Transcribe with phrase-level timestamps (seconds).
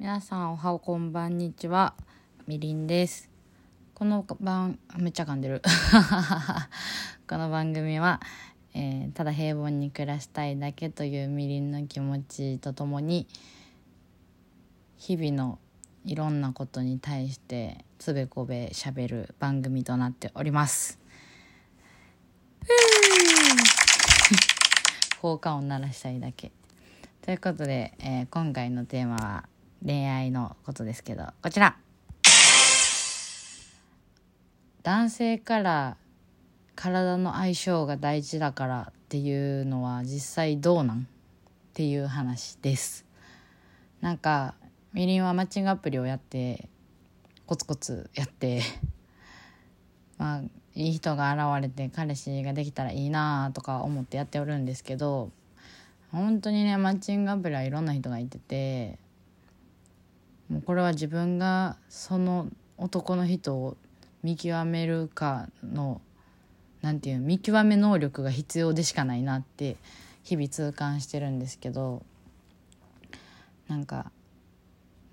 [0.00, 1.92] 皆さんおはこんばんにちは。
[2.46, 3.28] みりんです。
[3.94, 5.60] この番めっちゃ噛んでる。
[7.26, 8.20] この番組は、
[8.74, 13.26] えー、ただ平凡に暮らしたいだけというみりんの気持ちとともに
[14.98, 15.58] 日々の
[16.04, 21.00] いろんなことに対してつべこべしゃべる番組となっております。
[25.20, 26.52] 効果音鳴らしたいだけ。
[27.20, 29.48] ということで、えー、今回のテーマは
[29.84, 31.76] 恋愛のことですけどこちら。
[34.82, 35.96] 男性から
[36.74, 41.02] 体の相性が大事だからっていうのは実際どうなんっ
[41.74, 43.04] ていう話です。
[44.00, 44.54] なんか
[44.92, 46.68] みりんはマッチングアプリをやって
[47.46, 48.62] コツコツやって
[50.18, 50.42] まあ
[50.74, 55.30] いい人が現れて彼氏ができたらいいなとか思ってやっておるんですけど
[56.12, 58.98] 本当にねマッチングアプリはいろんな人がいてて
[60.48, 63.76] もうこれは自分がその男の人を
[64.22, 66.00] 見極めるかの
[66.80, 69.76] 何て言う見極め能力が必要でしかないなって
[70.22, 72.02] 日々痛感してるんですけど
[73.68, 74.10] なんか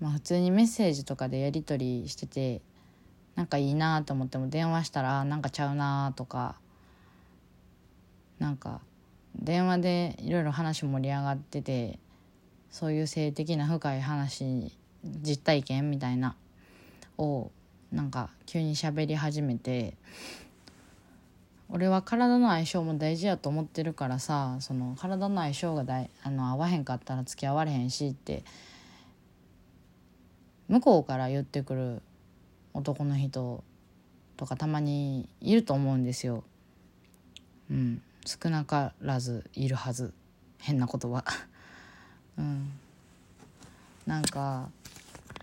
[0.00, 2.60] まあ普通にメッセージとかでやり取りしてて
[3.34, 6.56] なんかいいなと思っても電話したらなんかちゃうなとか
[8.38, 8.80] なんか
[9.34, 11.98] 電話でいろいろ話盛り上がってて
[12.70, 14.72] そういう性的な深い話
[15.22, 16.36] 実体験みたいな
[17.18, 17.50] を
[17.92, 19.94] なんか急に喋り始めて
[21.68, 28.44] 俺は体の相性も大事やと思ってるからさその体の相性がだいあの合わへんかったら付き合われへんしって
[30.68, 32.02] 向こうから言ってくる
[32.74, 33.64] 男の人
[34.36, 36.44] とかたまにいると思うんですよ。
[37.70, 40.12] うん、少なからずいるはず。
[40.58, 41.24] 変な言葉。
[42.36, 42.72] うん。
[44.06, 44.68] なんか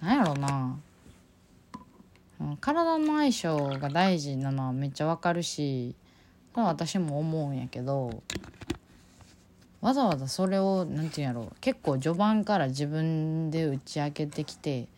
[0.04, 0.78] なんやろな
[2.60, 5.96] 体の相性が大事なのはめっちゃわかるし
[6.54, 8.22] 私も思うんやけど
[9.80, 14.90] わざわざそれを何て言うんやろ結構序盤から自分で打ち明けてきて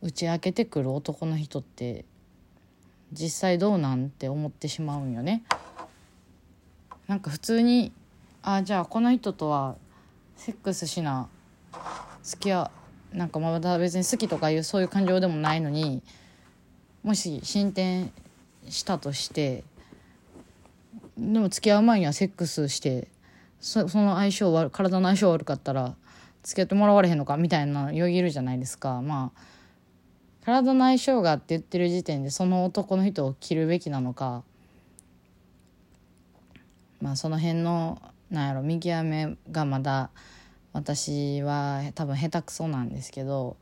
[0.00, 2.06] 打ち明けてくる男の人って
[3.12, 5.42] 実際どうなんて思ってしまうんよね。
[7.08, 7.92] なんか普通に
[8.42, 9.76] あじゃあこの人とは
[10.36, 11.28] セックスしな
[11.72, 11.80] 好
[12.40, 12.70] きや
[13.12, 16.02] なんかまだ別に好きとかいうそういう感情でもないのに
[17.02, 18.12] もし進展
[18.68, 19.64] したとして
[21.16, 23.08] でも付き合う前にはセックスして
[23.60, 25.94] そその相性悪体の相性悪かったら
[26.42, 27.36] 付き合ってもらわれへんのか？
[27.36, 29.02] みたいなよぎるじゃないですか。
[29.02, 29.40] まあ
[30.44, 34.44] 体の相性がって言ってる時点でその男の人を切るべきなのか。
[37.00, 38.00] まあその辺の
[38.30, 40.10] なんやろ見極めがまだ
[40.76, 43.56] 私は多分下手くそなんですけど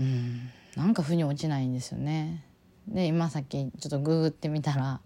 [0.00, 2.42] うんなんか腑に落ちないんですよね。
[2.88, 5.00] で今さっきちょっとググってみたら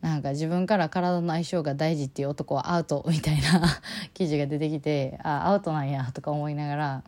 [0.00, 3.62] なんか自分から体の相性が大事っていう男はアウトみたいな
[4.14, 7.04] 記事が出てきてあアウトなんやとか思いながら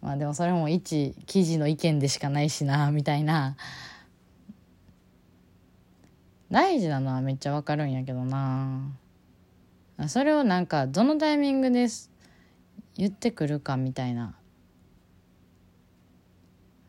[0.00, 3.56] まあでもそれも一記事の意見でしかないしなみたいな
[6.50, 8.80] 大事なのはめっちゃわかるんやけどな
[10.06, 12.09] それをなんかどのタイミングです
[12.96, 14.34] 言ってくるかみたいな。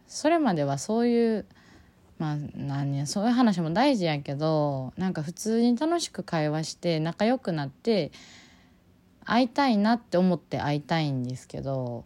[0.08, 1.46] それまではそういう
[2.20, 8.12] まあ何そういう話も大事やけどなんか普通に楽しく会話して仲良くなって
[9.24, 12.06] 会いたいなって思って会いたいんですけど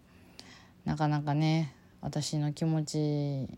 [0.86, 3.58] なかなかね私の気持ち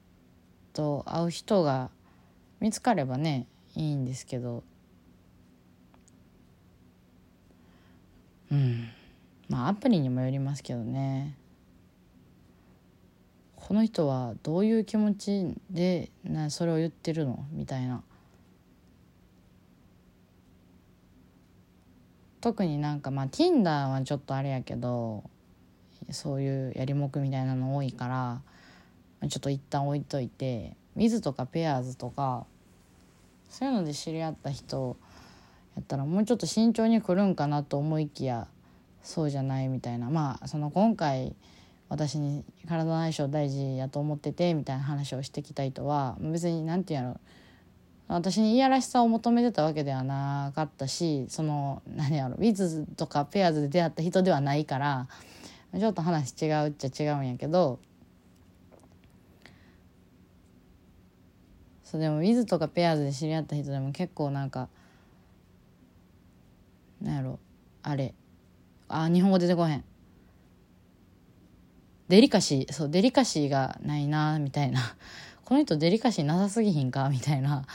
[0.73, 1.89] と会う人が
[2.59, 4.63] 見つかればねいいんですけど
[8.51, 8.89] うん
[9.49, 11.35] まあアプリにもよりますけどね。
[13.57, 17.45] この人はどういう気持ちでなそれを言ってるの？
[17.51, 18.01] みたいな。
[22.39, 25.29] 特になんかまあ Tinder はちょっとあれやけど
[26.11, 28.41] そういうやりもくみたいなの多いから
[29.27, 32.45] ちょっと一旦置いといて水とかペアーズとか
[33.49, 34.95] そういうので知り合った人
[35.75, 38.47] やったらもうちょっと慎重に来るんかなと思いきや
[39.07, 40.09] そうじゃないみたいな。
[40.09, 41.33] まあその今回
[41.87, 47.19] 私に体の相性大事やと思っててみたいな話をしてきた人は別に何て言うやろ。
[48.09, 52.35] 私にいやらしさを求めてたわけではなかったしその何やろ。
[52.35, 55.07] ウィズとかペアーズで出会った人ではないから
[55.73, 57.79] ちょっと話違うっちゃ違うんやけど
[61.85, 64.67] そうでもウィズとかペアーズで知り合った人でも結構なんか
[67.01, 67.39] なんやろ。
[67.83, 68.13] あれ。
[68.89, 69.83] あ日本語出てこへん。
[72.07, 74.95] デリカシーそうデリカシーがないなみたいな。
[75.43, 77.65] この人デリカシーなさすぎひんかみたいな。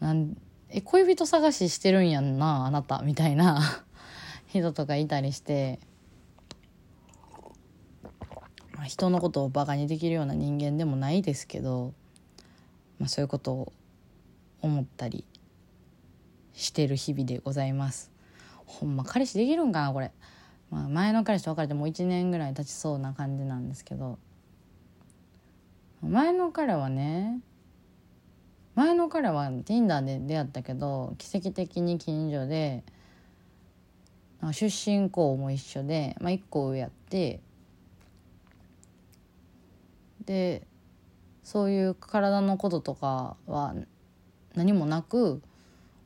[0.00, 0.36] なん
[0.70, 3.84] え恋人探ししてるんやんなあなたみたいな。
[4.48, 5.78] 人とかいたりして。
[8.74, 11.94] まあ、人のことをバカにできるような人間でもないですけど、
[12.98, 13.72] まあ、そういうことを
[14.60, 15.24] 思ったり
[16.54, 18.10] してる日々でございます。
[18.66, 20.12] ほんま彼氏できるんかなこれ、
[20.70, 24.18] まあ、前の彼氏と別れてもう1年ぐらい経ちそうな感じなんですけど。
[26.02, 27.40] 前の彼はね
[28.74, 32.82] 前の彼は Tinder で出会ったけど奇跡的に近所で
[34.52, 37.40] 出身校も一緒で、まあ、1個上やって
[40.24, 40.66] で
[41.44, 43.74] そういう体のこととかは
[44.54, 45.40] 何もなく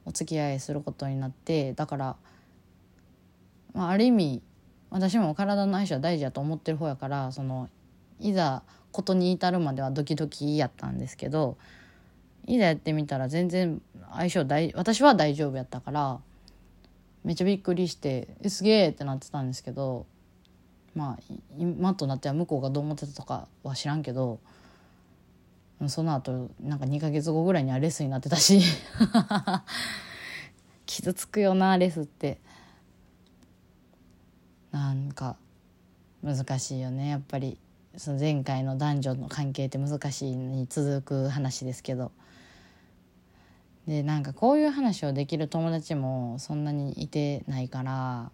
[0.05, 2.17] お付き合いすることになってだから、
[3.77, 4.43] まあ、ある意味
[4.91, 7.69] 私も体の相性は大事だと思ってる方やからその
[8.19, 11.59] いざことに至るまではドキドキやったんですけど
[12.47, 13.83] いざやってみたら全然
[14.15, 16.19] 相性大私は大丈夫やったから
[17.23, 20.07] めっちゃびっくりして「えすげえ!」ってなってたんですけど
[20.95, 24.39] まあ今となっては向こうがどう思ってたとかは知らんけど
[25.89, 28.63] その後なんか2ヶ月後ぐらいにはレスになってたし
[30.87, 32.39] 傷つくよなレスって
[34.77, 35.37] なんか
[36.23, 37.09] 難しいよね。
[37.09, 37.57] やっぱり
[37.97, 42.13] その前回の男女の関係って難しいに続く話ですけど。
[43.87, 48.31] でなんかこういう話をできる友達もそんなにいてないから。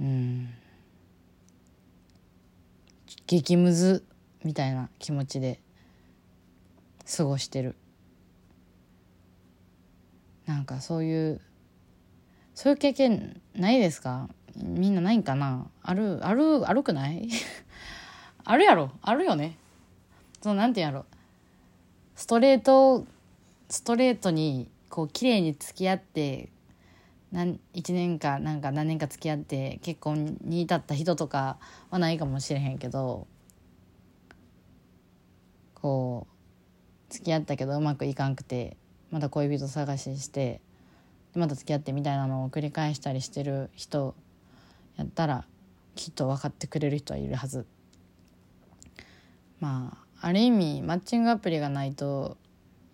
[0.00, 0.48] うん。
[3.28, 4.04] 激ムズ
[4.42, 5.60] みたいな気持ちで
[7.16, 7.76] 過ごしてる。
[10.44, 11.40] なんかそういう
[12.56, 14.30] そういう経験ないですか？
[14.56, 15.66] みんなないんかな？
[15.82, 17.28] あるあるあるくない？
[18.44, 18.90] あるやろ。
[19.02, 19.58] あるよね。
[20.42, 21.04] そうなんてやろ。
[22.14, 23.06] ストレート
[23.68, 26.48] ストレートにこう綺麗に付き合って
[27.30, 31.58] 何1年かなんか何年か付き合って結婚に至った人とか
[31.90, 33.26] はないかもしれへんけど
[35.74, 36.26] こ
[37.10, 38.78] う付き合ったけどうまくいかんくて
[39.10, 40.62] また恋人探しして
[41.36, 44.14] また付き合ってみたいなのを繰り返したりしてる人
[44.96, 45.44] やったら
[45.94, 47.66] きっと分かってくれる人はいるはず。
[49.60, 52.36] まあある意味マッチングアプリがないと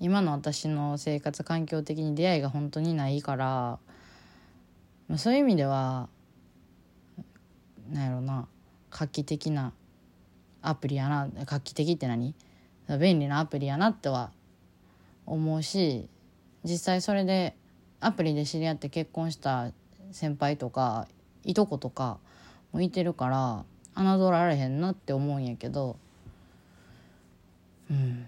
[0.01, 3.79] 今の私の生活環境的に出会いが本当にないから
[5.09, 6.09] まそういう意味では
[7.91, 8.49] なんやろな
[8.91, 9.73] 画期的な
[10.61, 12.35] アプリやな画期的って何？
[13.01, 14.33] 便利なアプリやなっては
[15.27, 16.09] 思うし
[16.65, 17.57] 実際それで
[18.05, 19.71] アプリで知り合って結婚した
[20.11, 21.07] 先輩とか
[21.45, 22.19] いとことか
[22.73, 23.65] もいてるから
[23.95, 25.97] 侮られへんなって思うんやけど
[27.91, 28.27] うん。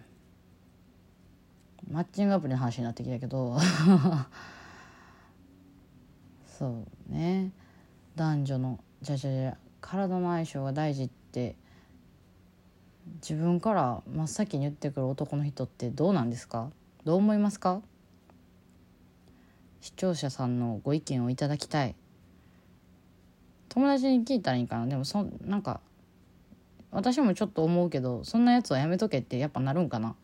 [1.91, 3.59] マッチングアプリの話になってきたけど
[6.47, 7.50] そうね。
[8.17, 11.56] 男女のじゃじゃじゃ体の相性が大事って
[13.17, 16.70] 自分から真っ先に言ってくる男の人ってどうなんですか？
[17.05, 17.82] どう思いますか？
[19.85, 21.95] 視聴者さんのご意見をいただきたい。
[23.69, 24.87] 友達に聞いたらいいかな？
[24.87, 25.81] でもそなんか
[26.91, 30.15] 私もちょっと思うけどそんなやつはやめとけってやっぱなるんかな？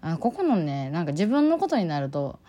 [0.00, 2.40] あここのねなんか自分のことになると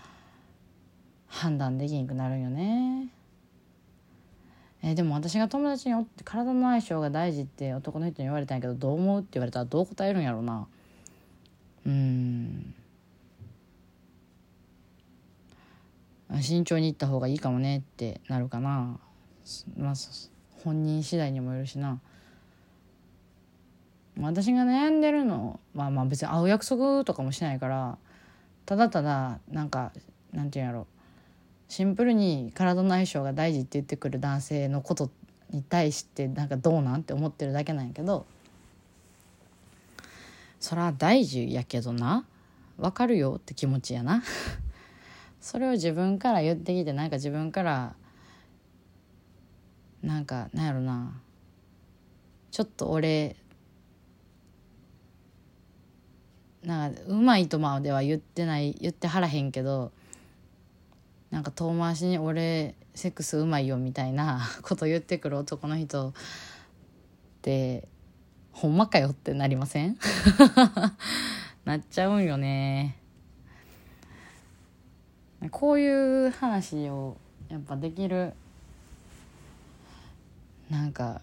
[1.27, 3.09] 判断できんくなるよね。
[4.81, 9.19] えー、でも私が友達におって体の相性が大事って男の人に言われたんやけどどう思う？
[9.19, 10.65] って言われたらどう答えるんやろうな。
[11.85, 12.73] うん。
[16.41, 18.99] 慎重に行った方がいいかもねってなるかな。
[19.77, 19.93] まあ
[20.63, 21.99] 本人次第にもよるしな。
[24.19, 27.97] 私が悩んでるのまあまあ別に会う約束とかもしないから
[28.67, 29.91] ただただなんか
[30.31, 30.87] なんていうんやろ。
[31.67, 35.09] シンプルに体の相性が大事って言ってくる男性のこと
[35.49, 38.25] に対してなんかどうなんって思ってるだけなんやけど
[40.59, 42.25] そら大事やけどな。
[42.77, 44.23] 分かるよって気持ちやな。
[45.43, 47.95] それを自分から言ってきてなんか自分から
[50.01, 51.19] なんかなんやろな。
[52.49, 53.35] ちょっと俺
[56.63, 59.91] なんかうまいとまでは言ってない言ってはらへんけど
[61.29, 66.13] なんか遠回しに俺セックスうまいよみたいな こと言ってくる男の人っ
[67.41, 67.89] て
[68.53, 69.97] ほんまかよってなりません？
[71.65, 73.02] なっちゃうんよね。
[75.49, 77.17] こういう話を
[77.49, 78.33] やっぱできる
[80.69, 81.21] なんか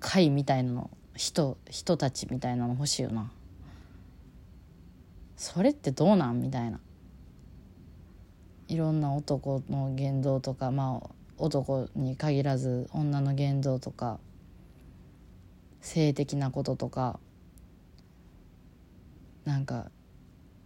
[0.00, 3.30] 会みたいなの人人たちみたいなの欲しいよな。
[5.36, 6.80] それってどうなんみたいな。
[8.68, 14.18] いろんな男の言動とかまあ男に限らず女の言動とか
[15.80, 17.18] 性的なこととか
[19.44, 19.90] なんか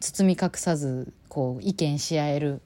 [0.02, 2.61] 包み隠さずこう意見し合える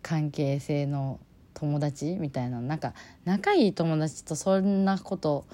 [0.00, 1.18] 関係性の
[1.54, 2.94] 友達みたいななんか
[3.24, 5.44] 仲いい友達とそんなこと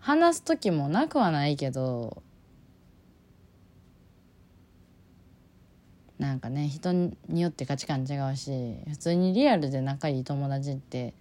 [0.00, 2.22] 話す時もなくはないけど
[6.18, 8.50] なんかね人によって価値観違うし
[8.88, 11.14] 普通にリアルで仲いい友達って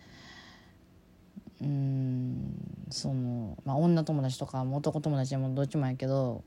[1.62, 6.44] うんその、まあ、女友達とか男友達もどっちもやけど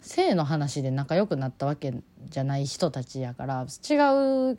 [0.00, 1.94] 性の話で仲良くなったわけ
[2.28, 3.94] じゃない人たちやから違
[4.52, 4.58] う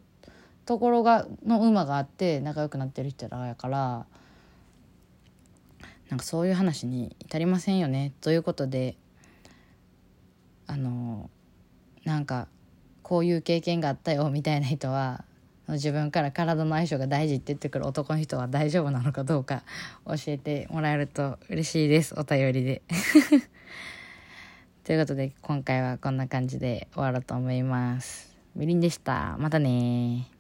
[0.66, 4.06] ところがの馬があって仲良くなってる人らやから
[6.10, 8.96] なんかそういう話に至りませんよねということで
[10.68, 11.30] あの
[12.04, 12.48] なんか
[13.02, 15.24] こういう経験があったよみたいな人は
[15.68, 19.64] 自分から体の相性が大事って言ってくる男の人は大丈夫なのかどうか
[20.06, 22.82] 教えてもらえると嬉しいですお便りで。
[24.84, 28.36] ということで今回はこんな感じで終わろうと思います。
[28.56, 29.38] みりんでした。
[29.38, 30.31] またね